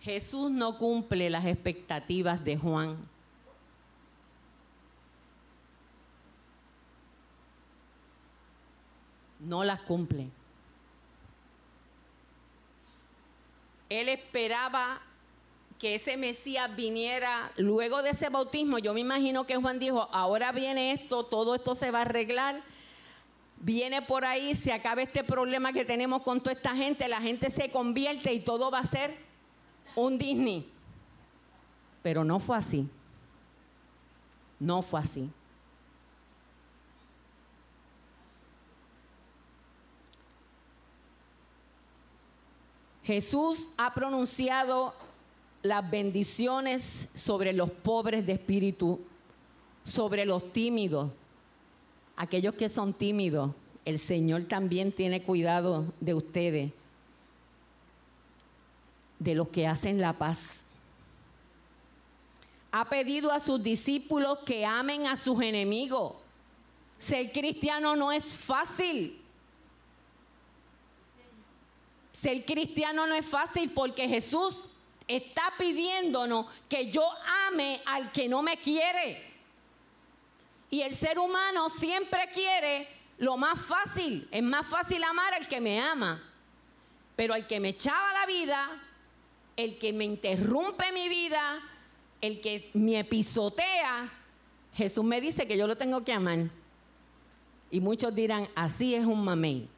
[0.00, 2.96] Jesús no cumple las expectativas de Juan.
[9.40, 10.28] No las cumple.
[13.90, 15.02] Él esperaba
[15.78, 18.78] que ese Mesías viniera luego de ese bautismo.
[18.78, 22.62] Yo me imagino que Juan dijo, ahora viene esto, todo esto se va a arreglar.
[23.56, 27.50] Viene por ahí, se acaba este problema que tenemos con toda esta gente, la gente
[27.50, 29.29] se convierte y todo va a ser
[29.96, 30.70] un Disney.
[32.02, 32.88] Pero no fue así.
[34.58, 35.30] No fue así.
[43.02, 44.94] Jesús ha pronunciado
[45.62, 49.00] las bendiciones sobre los pobres de espíritu,
[49.84, 51.10] sobre los tímidos,
[52.16, 53.50] aquellos que son tímidos.
[53.84, 56.72] El Señor también tiene cuidado de ustedes
[59.20, 60.64] de los que hacen la paz.
[62.72, 66.16] Ha pedido a sus discípulos que amen a sus enemigos.
[66.98, 69.22] Ser cristiano no es fácil.
[72.12, 74.56] Ser cristiano no es fácil porque Jesús
[75.06, 77.02] está pidiéndonos que yo
[77.46, 79.30] ame al que no me quiere.
[80.70, 84.28] Y el ser humano siempre quiere lo más fácil.
[84.30, 86.22] Es más fácil amar al que me ama.
[87.16, 88.70] Pero al que me echaba la vida,
[89.64, 91.60] el que me interrumpe mi vida,
[92.20, 94.10] el que me episotea,
[94.74, 96.50] Jesús me dice que yo lo tengo que amar.
[97.70, 99.68] Y muchos dirán, así es un mamey.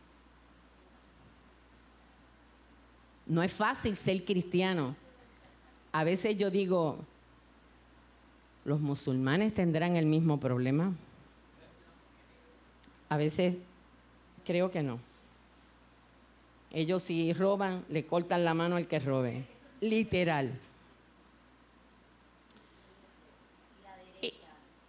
[3.26, 4.95] No es fácil ser cristiano.
[5.93, 6.99] A veces yo digo,
[8.64, 10.93] los musulmanes tendrán el mismo problema.
[13.09, 13.57] A veces
[14.45, 14.99] creo que no.
[16.72, 19.51] Ellos si roban, le cortan la mano al que robe
[19.83, 20.59] literal.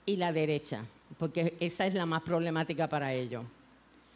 [0.06, 0.84] Y, la derecha,
[1.18, 3.44] porque esa es la más problemática para ellos.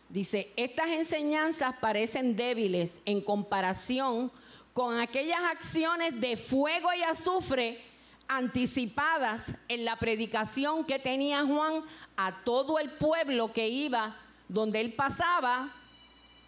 [0.10, 4.32] Dice, estas enseñanzas parecen débiles en comparación
[4.74, 7.82] con aquellas acciones de fuego y azufre
[8.28, 11.82] anticipadas en la predicación que tenía Juan
[12.18, 14.18] a todo el pueblo que iba
[14.50, 15.74] donde él pasaba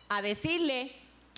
[0.10, 0.92] a decirle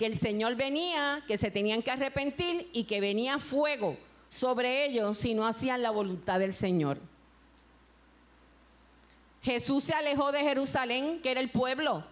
[0.04, 3.96] el Señor venía, que se tenían que arrepentir y que venía fuego
[4.28, 6.98] sobre ellos si no hacían la voluntad del Señor.
[9.42, 12.04] Jesús se alejó de Jerusalén, que era el pueblo.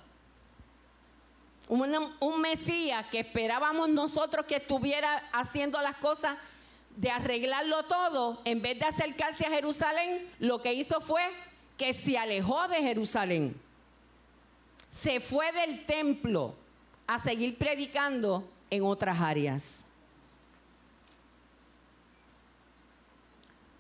[1.69, 6.37] Un, un, Mesías que esperábamos nosotros que estuviera haciendo las cosas
[6.97, 11.23] de arreglarlo todo, en vez de acercarse a Jerusalén, lo que hizo fue
[11.79, 13.61] que se alejó de Jerusalén.
[14.91, 16.57] Se fue del templo
[17.13, 19.85] a seguir predicando en otras áreas.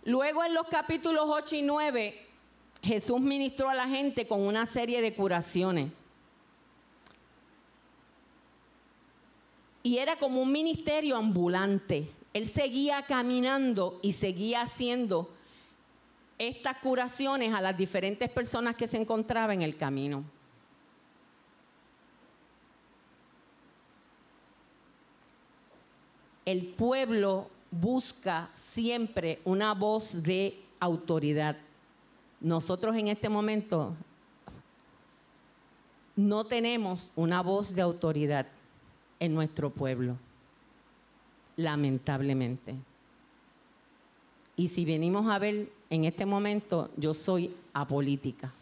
[0.04, 2.26] Luego en los capítulos 8 y 9,
[2.82, 5.92] Jesús ministró a la gente con una serie de curaciones.
[9.84, 12.10] Y era como un ministerio ambulante.
[12.32, 15.30] Él seguía caminando y seguía haciendo
[16.36, 20.24] estas curaciones a las diferentes personas que se encontraban en el camino.
[26.50, 31.56] El pueblo busca siempre una voz de autoridad.
[32.40, 33.94] Nosotros en este momento
[36.16, 38.48] no tenemos una voz de autoridad
[39.20, 40.16] en nuestro pueblo
[41.54, 42.74] lamentablemente.
[44.56, 48.52] Y si venimos a ver, en este momento yo soy apolítica.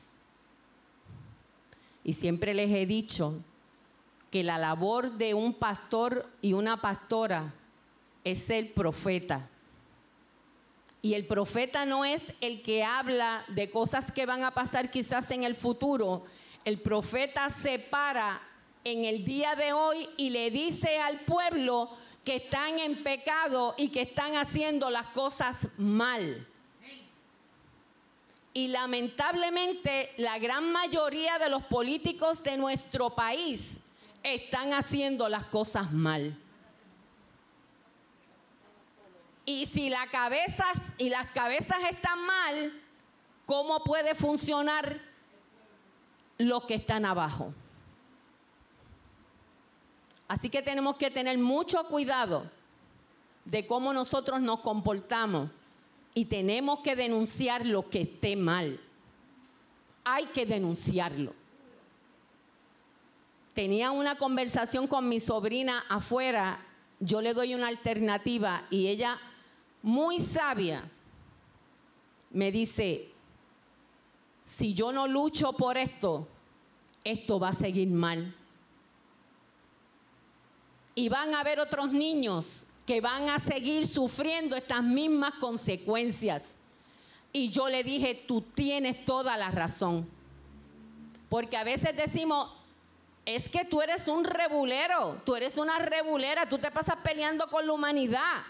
[2.04, 3.40] Y siempre les he dicho
[4.30, 7.54] que la labor de un pastor y una pastora
[8.30, 9.48] es ser profeta.
[11.00, 15.30] Y el profeta no es el que habla de cosas que van a pasar quizás
[15.30, 16.24] en el futuro.
[16.64, 18.42] El profeta se para
[18.84, 21.90] en el día de hoy y le dice al pueblo
[22.24, 26.46] que están en pecado y que están haciendo las cosas mal.
[28.52, 33.78] Y lamentablemente la gran mayoría de los políticos de nuestro país
[34.22, 36.36] están haciendo las cosas mal.
[39.48, 40.66] Y si la cabeza
[40.98, 42.70] y las cabezas están mal,
[43.46, 45.00] ¿cómo puede funcionar
[46.36, 47.54] los que están abajo?
[50.28, 52.50] Así que tenemos que tener mucho cuidado
[53.46, 55.48] de cómo nosotros nos comportamos
[56.12, 58.78] y tenemos que denunciar lo que esté mal.
[60.04, 61.32] Hay que denunciarlo.
[63.54, 66.66] Tenía una conversación con mi sobrina afuera,
[67.00, 69.18] yo le doy una alternativa y ella,
[69.82, 70.88] muy sabia,
[72.30, 73.08] me dice,
[74.44, 76.26] si yo no lucho por esto,
[77.04, 78.34] esto va a seguir mal
[80.98, 86.56] y van a haber otros niños que van a seguir sufriendo estas mismas consecuencias.
[87.32, 90.08] Y yo le dije, tú tienes toda la razón.
[91.28, 92.50] Porque a veces decimos,
[93.24, 97.64] es que tú eres un rebulero, tú eres una rebulera, tú te pasas peleando con
[97.64, 98.42] la humanidad.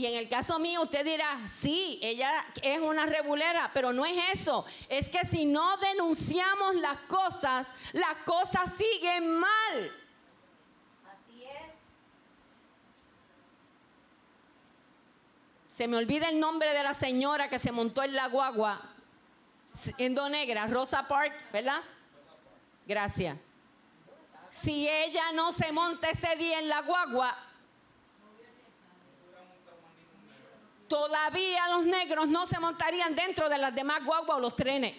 [0.00, 2.32] Y en el caso mío usted dirá, sí, ella
[2.62, 4.64] es una rebulera, pero no es eso.
[4.88, 9.92] Es que si no denunciamos las cosas, las cosas siguen mal.
[11.04, 11.76] Así es.
[15.68, 18.80] Se me olvida el nombre de la señora que se montó en la guagua,
[19.74, 21.82] siendo negra, Rosa Park, ¿verdad?
[22.86, 23.36] Gracias.
[24.48, 27.49] Si ella no se monta ese día en la guagua,
[30.90, 34.92] todavía los negros no se montarían dentro de las demás guaguas o los trenes.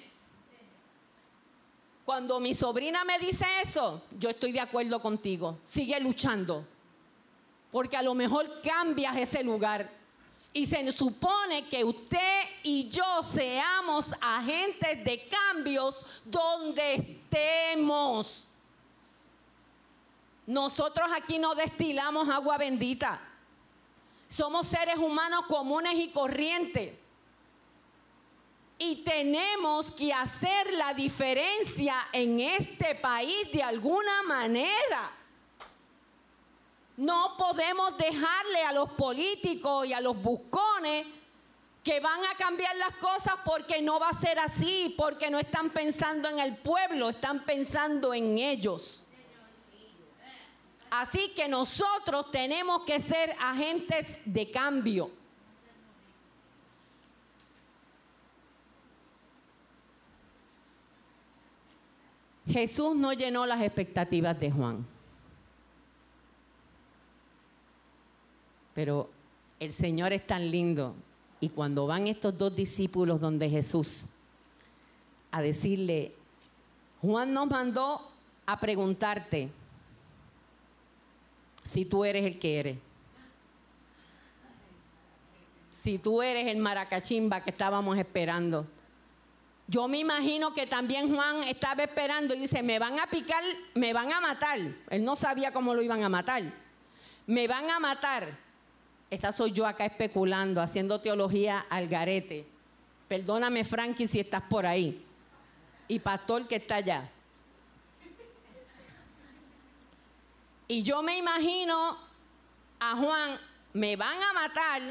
[2.06, 5.60] Cuando mi sobrina me dice eso, yo estoy de acuerdo contigo.
[5.66, 6.66] Sigue luchando.
[7.74, 9.90] Porque a lo mejor cambias ese lugar.
[10.54, 18.48] Y se supone que usted y yo seamos agentes de cambios donde estemos.
[20.48, 23.31] Nosotros aquí no destilamos agua bendita.
[24.32, 26.98] Somos seres humanos comunes y corrientes.
[28.78, 35.12] Y tenemos que hacer la diferencia en este país de alguna manera.
[36.96, 41.08] No podemos dejarle a los políticos y a los buscones
[41.84, 45.72] que van a cambiar las cosas porque no va a ser así, porque no están
[45.72, 49.04] pensando en el pueblo, están pensando en ellos.
[50.92, 55.10] Así que nosotros tenemos que ser agentes de cambio.
[62.46, 64.86] Jesús no llenó las expectativas de Juan.
[68.74, 69.10] Pero
[69.62, 70.94] el Señor es tan lindo.
[71.40, 74.08] Y cuando van estos dos discípulos donde Jesús
[75.32, 76.12] a decirle,
[77.02, 78.12] Juan nos mandó
[78.46, 79.50] a preguntarte
[81.64, 82.78] si tú eres el que eres.
[85.70, 88.68] Si tú eres el maracachimba que estábamos esperando.
[89.68, 93.44] Yo me imagino que también Juan estaba esperando y dice, me van a picar,
[93.74, 94.60] me van a matar.
[94.90, 96.44] Él no sabía cómo lo iban a matar.
[97.26, 98.38] Me van a matar.
[99.10, 102.46] Esta soy yo acá especulando, haciendo teología al garete.
[103.08, 105.06] Perdóname, Frankie, si estás por ahí.
[105.88, 107.10] Y pastor que está allá.
[110.72, 111.98] Y yo me imagino
[112.80, 113.38] a Juan,
[113.74, 114.82] me van a matar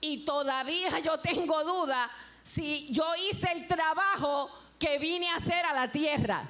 [0.00, 2.10] y todavía yo tengo duda
[2.42, 6.42] si yo hice el trabajo que vine a hacer a la tierra.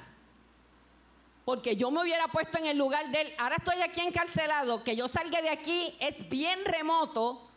[1.45, 3.33] Porque yo me hubiera puesto en el lugar de él.
[3.37, 7.47] Ahora estoy aquí encarcelado, que yo salga de aquí es bien remoto.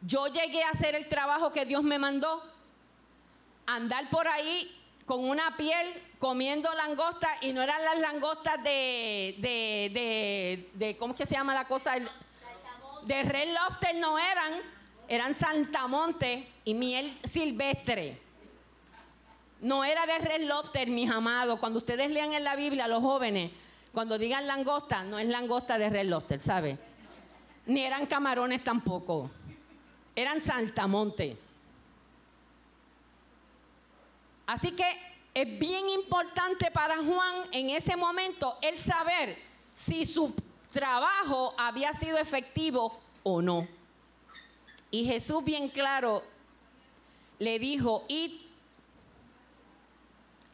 [0.00, 2.42] Yo llegué a hacer el trabajo que Dios me mandó.
[3.66, 4.68] Andar por ahí
[5.06, 11.18] con una piel comiendo langosta y no eran las langostas de, de, de, ¿cómo es
[11.18, 11.94] que se llama la cosa?
[13.04, 14.52] De Red Lobster no eran
[15.08, 18.18] eran saltamonte y miel silvestre.
[19.60, 21.58] No era de red lobster, mis amados.
[21.58, 23.50] Cuando ustedes lean en la Biblia, los jóvenes,
[23.92, 26.78] cuando digan langosta, no es langosta de red lobster, ¿sabe?
[27.66, 29.30] Ni eran camarones tampoco.
[30.14, 31.38] Eran saltamonte.
[34.46, 34.84] Así que
[35.34, 39.36] es bien importante para Juan en ese momento el saber
[39.74, 40.32] si su
[40.72, 43.66] trabajo había sido efectivo o no.
[44.90, 46.22] Y Jesús bien claro
[47.38, 48.32] le dijo, id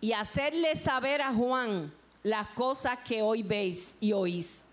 [0.01, 1.93] y hacerle saber a Juan
[2.24, 4.64] las cosas que hoy veis y oís.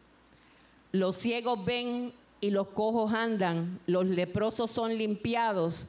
[0.91, 5.87] Los ciegos ven y los cojos andan, los leprosos son limpiados,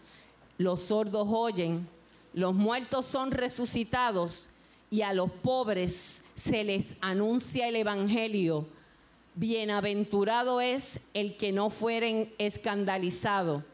[0.59, 1.89] los sordos oyen,
[2.33, 4.51] los muertos son resucitados
[4.91, 8.67] y a los pobres se les anuncia el Evangelio.
[9.35, 13.65] Bienaventurado es el que no fueren escandalizado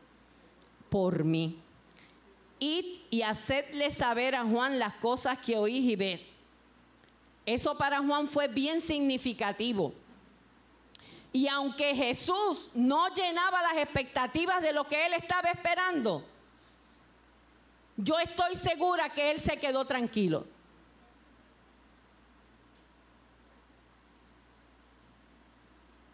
[0.91, 1.59] por mí.
[2.59, 6.21] Id y hacedle saber a Juan las cosas que oís y ved.
[7.45, 9.93] Eso para Juan fue bien significativo.
[11.33, 16.25] Y aunque Jesús no llenaba las expectativas de lo que él estaba esperando,
[17.97, 20.47] yo estoy segura que él se quedó tranquilo.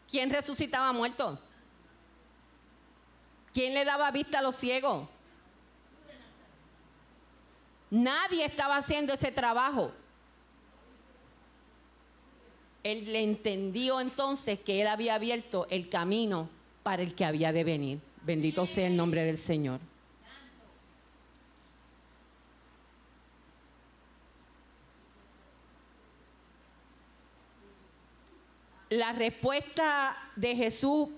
[0.08, 1.38] ¿Quién resucitaba muerto?
[3.52, 5.08] ¿Quién le daba vista a los ciegos?
[7.90, 9.92] Nadie estaba haciendo ese trabajo.
[12.82, 16.48] Él le entendió entonces que él había abierto el camino
[16.82, 18.00] para el que había de venir.
[18.22, 19.80] Bendito sea el nombre del Señor.
[28.92, 31.08] La respuesta de Jesús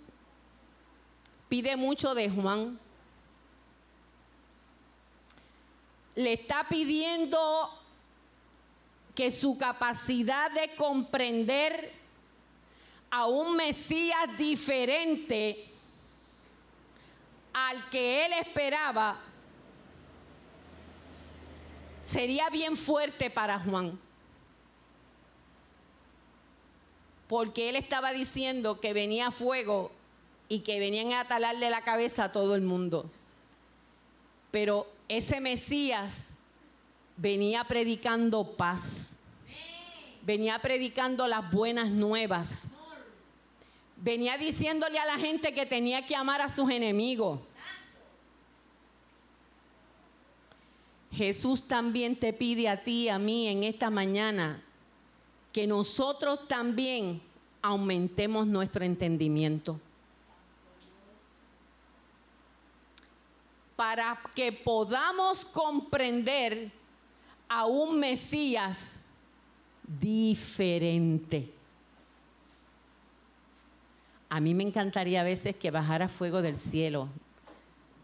[1.49, 2.79] pide mucho de Juan.
[6.14, 7.77] Le está pidiendo
[9.12, 11.91] que su capacidad de comprender
[13.11, 15.68] a un Mesías diferente
[17.53, 19.18] al que él esperaba
[22.05, 24.04] sería bien fuerte para Juan.
[27.29, 29.91] Porque él estaba diciendo que venía fuego
[30.49, 33.11] y que venían a talarle la cabeza a todo el mundo.
[34.51, 36.29] Pero ese Mesías
[37.16, 39.16] venía predicando paz,
[40.22, 42.68] venía predicando las buenas nuevas,
[43.97, 47.41] venía diciéndole a la gente que tenía que amar a sus enemigos.
[51.12, 54.62] Jesús también te pide a ti a mí en esta mañana
[55.55, 57.23] que nosotros también
[57.63, 59.81] aumentemos nuestro entendimiento.
[63.77, 66.71] para que podamos comprender
[67.49, 68.99] a un Mesías
[69.83, 71.53] diferente.
[74.29, 77.09] A mí me encantaría a veces que bajara fuego del cielo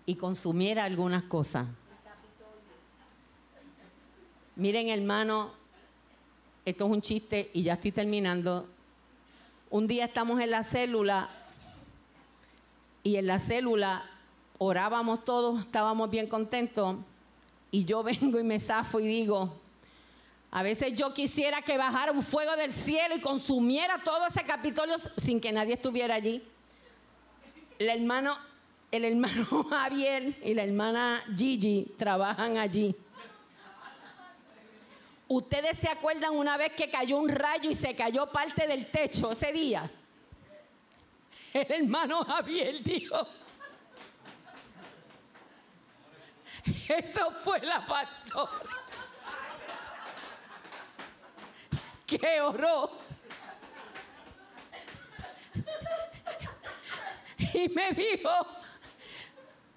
[0.07, 1.69] y consumiera algunas cosas.
[4.57, 5.60] Miren hermano,
[6.65, 8.69] esto es un chiste y ya estoy terminando.
[9.71, 11.29] Un día estamos en la célula
[13.03, 14.05] y en la célula
[14.59, 16.97] orábamos todos, estábamos bien contentos,
[17.71, 19.53] y yo vengo y me zafo y digo,
[20.51, 24.97] a veces yo quisiera que bajara un fuego del cielo y consumiera todo ese Capitolio
[25.17, 26.43] sin que nadie estuviera allí.
[27.79, 28.37] el hermano,
[28.91, 32.95] el hermano Javier y la hermana Gigi trabajan allí.
[35.33, 39.31] ¿Ustedes se acuerdan una vez que cayó un rayo y se cayó parte del techo
[39.31, 39.89] ese día?
[41.53, 43.29] El hermano Javier dijo,
[46.89, 48.71] eso fue la pastora
[52.09, 52.99] que oró.
[57.55, 58.31] Y me dijo,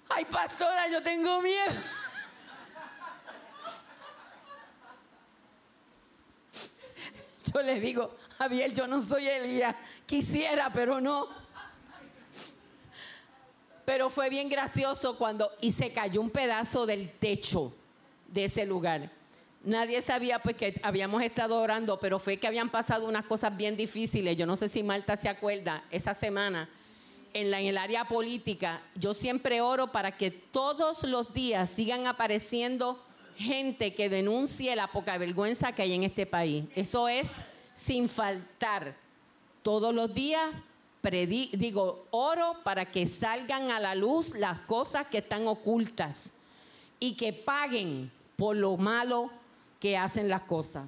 [0.08, 1.93] ay pastora, yo tengo miedo.
[7.62, 9.76] Le digo, Javier, yo no soy Elías,
[10.06, 11.28] quisiera, pero no.
[13.84, 17.72] Pero fue bien gracioso cuando, y se cayó un pedazo del techo
[18.26, 19.10] de ese lugar.
[19.62, 23.76] Nadie sabía pues que habíamos estado orando, pero fue que habían pasado unas cosas bien
[23.76, 24.36] difíciles.
[24.36, 26.68] Yo no sé si Marta se acuerda, esa semana
[27.34, 32.06] en, la, en el área política, yo siempre oro para que todos los días sigan
[32.06, 33.02] apareciendo
[33.36, 36.64] gente que denuncie la poca vergüenza que hay en este país.
[36.74, 37.28] Eso es
[37.74, 38.96] sin faltar.
[39.62, 40.50] Todos los días
[41.10, 46.30] digo, oro para que salgan a la luz las cosas que están ocultas
[46.98, 49.30] y que paguen por lo malo
[49.80, 50.86] que hacen las cosas.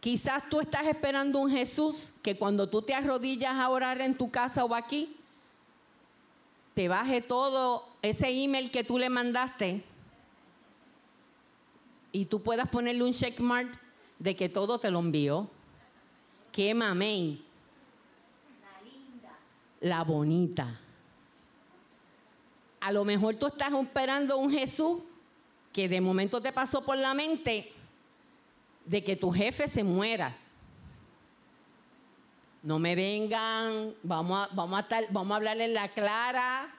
[0.00, 4.30] Quizás tú estás esperando un Jesús que cuando tú te arrodillas a orar en tu
[4.30, 5.16] casa o aquí,
[6.76, 9.82] te baje todo ese email que tú le mandaste
[12.12, 13.80] y tú puedas ponerle un checkmark
[14.18, 15.48] de que todo te lo envió.
[16.52, 17.42] ¡Qué mamey!
[18.60, 19.38] La linda.
[19.80, 20.78] La bonita.
[22.80, 24.98] A lo mejor tú estás esperando un Jesús
[25.72, 27.72] que de momento te pasó por la mente
[28.84, 30.36] de que tu jefe se muera.
[32.66, 36.74] No me vengan, vamos a, vamos a, vamos a hablarle en la clara.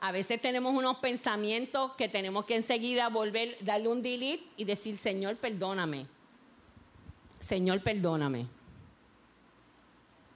[0.00, 4.96] A veces tenemos unos pensamientos que tenemos que enseguida volver, darle un delete y decir,
[4.96, 6.06] Señor, perdóname.
[7.40, 8.46] Señor, perdóname.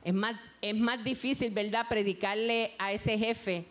[0.05, 3.67] Es más, es más difícil, ¿verdad?, predicarle a ese jefe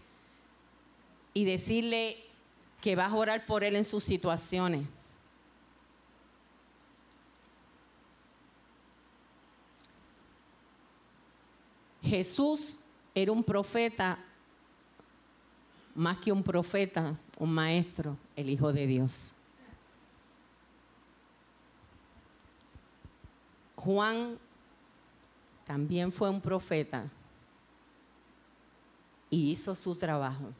[1.36, 2.18] y decirle
[2.82, 4.88] que vas a orar por él en sus situaciones.
[12.10, 12.80] Jesús
[13.14, 14.18] era un profeta,
[15.94, 19.36] más que un profeta, un maestro, el Hijo de Dios.
[23.76, 24.40] Juan
[25.68, 27.06] también fue un profeta
[29.30, 30.52] y hizo su trabajo.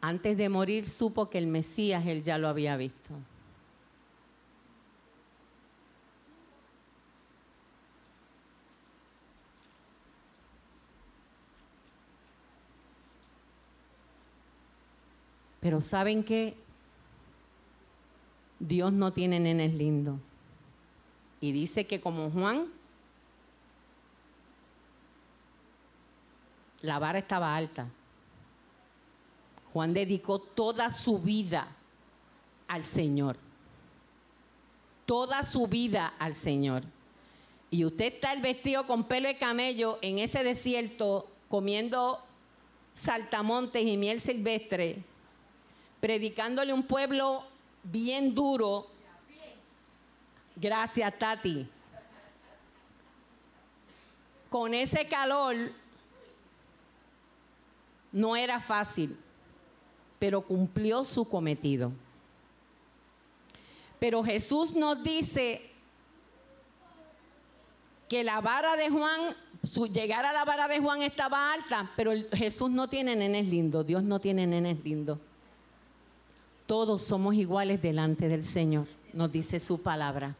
[0.00, 3.14] Antes de morir supo que el Mesías él ya lo había visto.
[15.60, 16.56] Pero ¿saben qué?
[18.58, 20.18] Dios no tiene nenes lindos.
[21.40, 22.66] Y dice que como Juan,
[26.82, 27.88] la vara estaba alta.
[29.72, 31.68] Juan dedicó toda su vida
[32.68, 33.36] al Señor.
[35.06, 36.82] Toda su vida al Señor.
[37.70, 42.18] Y usted está el vestido con pelo de camello en ese desierto comiendo
[42.94, 45.04] saltamontes y miel silvestre
[46.00, 47.44] predicándole un pueblo
[47.82, 48.86] bien duro.
[50.56, 51.68] Gracias, Tati.
[54.48, 55.54] Con ese calor
[58.10, 59.16] no era fácil,
[60.18, 61.92] pero cumplió su cometido.
[64.00, 65.60] Pero Jesús nos dice
[68.08, 72.10] que la vara de Juan, su, llegar a la vara de Juan estaba alta, pero
[72.32, 75.18] Jesús no tiene nenes lindos, Dios no tiene nenes lindos
[76.70, 80.36] todos somos iguales delante del Señor, nos dice su palabra.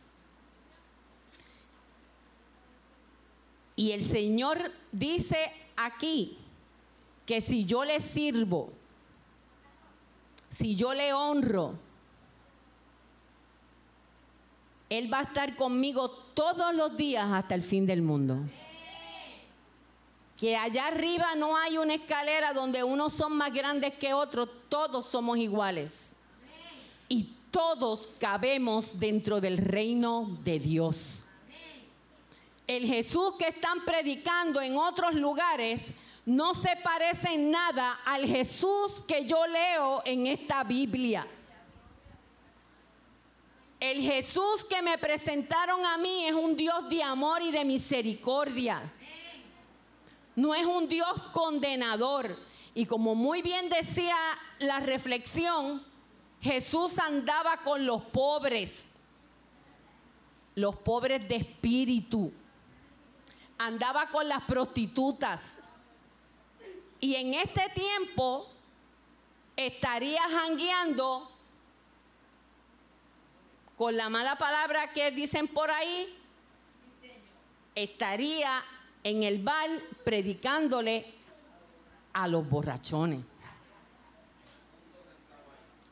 [3.74, 6.38] Y el Señor dice aquí
[7.26, 8.70] que si yo le sirvo,
[10.48, 11.74] si yo le honro,
[14.88, 18.38] Él va a estar conmigo todos los días hasta el fin del mundo.
[20.36, 25.06] Que allá arriba no hay una escalera donde unos son más grandes que otros, todos
[25.06, 26.16] somos iguales
[27.11, 31.26] y todos cabemos dentro del reino de Dios.
[32.66, 35.92] El Jesús que están predicando en otros lugares
[36.24, 41.26] no se parece en nada al Jesús que yo leo en esta Biblia.
[43.80, 48.92] El Jesús que me presentaron a mí es un Dios de amor y de misericordia.
[50.36, 52.38] No es un Dios condenador.
[52.72, 54.16] Y como muy bien decía
[54.61, 55.89] la reflexión,
[56.41, 58.91] Jesús andaba con los pobres,
[60.55, 62.32] los pobres de espíritu.
[63.59, 65.61] Andaba con las prostitutas.
[66.99, 68.49] Y en este tiempo
[69.57, 71.30] estaría jangueando
[73.76, 76.14] con la mala palabra que dicen por ahí,
[77.74, 78.62] estaría
[79.03, 79.70] en el bar
[80.05, 81.07] predicándole
[82.12, 83.20] a los borrachones.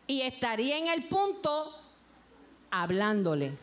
[0.09, 1.71] Y estaría en el punto
[2.71, 3.57] hablándole.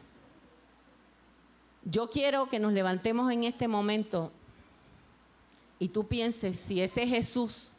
[1.84, 4.32] Yo quiero que nos levantemos en este momento
[5.80, 7.74] y tú pienses si ese Jesús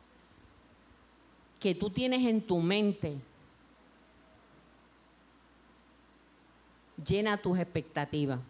[1.59, 3.17] que tú tienes en tu mente
[7.05, 8.41] llena tus expectativas.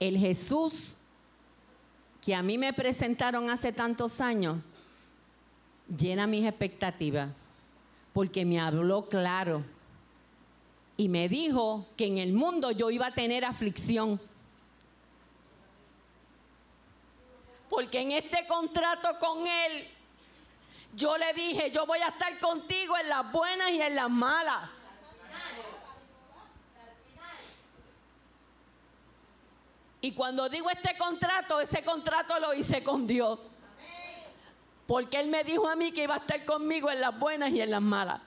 [0.00, 0.98] El Jesús
[2.20, 4.58] que a mí me presentaron hace tantos años
[5.88, 7.30] llena mis expectativas
[8.12, 9.64] porque me habló claro
[10.96, 14.20] y me dijo que en el mundo yo iba a tener aflicción.
[17.68, 19.88] Porque en este contrato con él,
[20.94, 24.70] yo le dije, yo voy a estar contigo en las buenas y en las malas.
[30.00, 33.40] Y cuando digo este contrato, ese contrato lo hice con Dios.
[34.86, 37.60] Porque Él me dijo a mí que iba a estar conmigo en las buenas y
[37.60, 38.20] en las malas.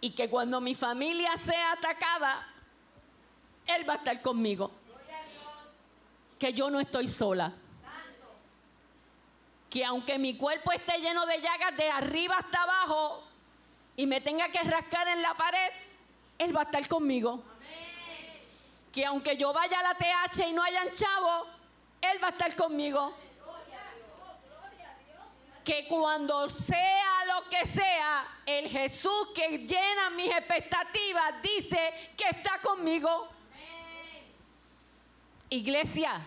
[0.00, 2.46] Y que cuando mi familia sea atacada,
[3.66, 4.70] Él va a estar conmigo.
[6.38, 7.52] Que yo no estoy sola.
[9.70, 13.22] Que aunque mi cuerpo esté lleno de llagas de arriba hasta abajo
[13.96, 15.70] y me tenga que rascar en la pared,
[16.38, 17.42] él va a estar conmigo.
[18.92, 21.46] Que aunque yo vaya a la TH y no hayan chavo,
[22.00, 23.14] Él va a estar conmigo.
[25.64, 32.60] Que cuando sea lo que sea, el Jesús que llena mis expectativas dice que está
[32.60, 33.28] conmigo.
[35.48, 36.20] Iglesia,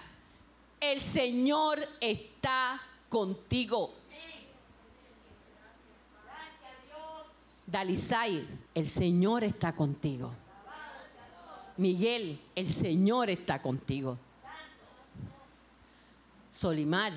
[0.80, 3.94] el Señor está contigo.
[7.66, 10.32] Dalisay, el Señor está contigo.
[11.78, 14.18] Miguel, el Señor está contigo.
[16.52, 17.12] Solimar,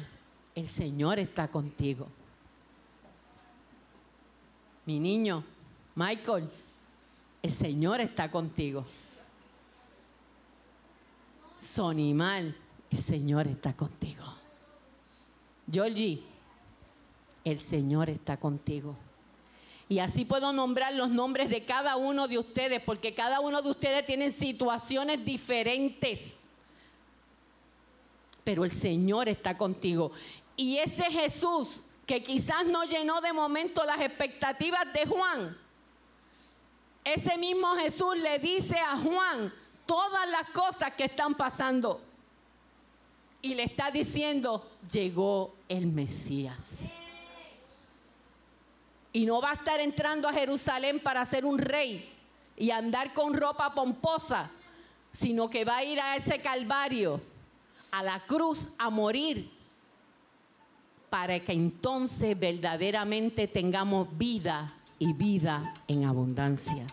[0.55, 2.09] el Señor está contigo.
[4.85, 5.45] Mi niño,
[5.95, 6.51] Michael,
[7.43, 8.85] el Señor está contigo.
[11.59, 12.55] Sonimar,
[12.91, 14.25] el Señor está contigo.
[15.71, 16.23] Georgie,
[17.45, 18.97] el Señor está contigo.
[19.89, 23.71] Y así puedo nombrar los nombres de cada uno de ustedes, porque cada uno de
[23.71, 26.37] ustedes tiene situaciones diferentes.
[28.45, 30.13] Pero el Señor está contigo.
[30.57, 35.57] Y ese Jesús que quizás no llenó de momento las expectativas de Juan,
[37.05, 39.53] ese mismo Jesús le dice a Juan
[39.87, 42.03] todas las cosas que están pasando.
[43.41, 46.85] Y le está diciendo, llegó el Mesías.
[49.19, 52.09] Y no va a estar entrando a Jerusalén para ser un rey
[52.57, 54.49] y andar con ropa pomposa,
[55.11, 57.21] sino que va a ir a ese calvario,
[57.91, 59.51] a la cruz, a morir,
[61.11, 66.87] para que entonces verdaderamente tengamos vida y vida en abundancia.